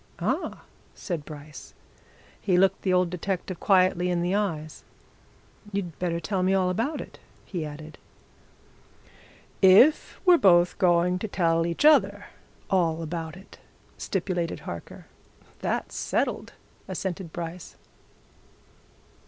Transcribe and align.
"Ah!" 0.17 0.63
said 0.95 1.25
Bryce. 1.25 1.75
He 2.41 2.57
looked 2.57 2.81
the 2.81 2.91
old 2.91 3.11
detective 3.11 3.59
quietly 3.59 4.09
in 4.09 4.23
the 4.23 4.33
eyes. 4.33 4.83
"You'd 5.71 5.99
better 5.99 6.19
tell 6.19 6.41
me 6.41 6.55
all 6.55 6.71
about 6.71 6.99
it," 7.01 7.19
he 7.45 7.63
added. 7.63 7.99
"If 9.61 10.19
we're 10.25 10.39
both 10.39 10.79
going 10.79 11.19
to 11.19 11.27
tell 11.27 11.67
each 11.67 11.85
other 11.85 12.25
all 12.67 13.03
about 13.03 13.37
it," 13.37 13.59
stipulated 13.99 14.61
Harker. 14.61 15.05
"That's 15.59 15.93
settled," 15.97 16.53
assented 16.87 17.31
Bryce. 17.31 17.75